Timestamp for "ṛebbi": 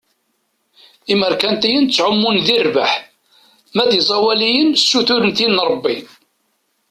5.71-5.97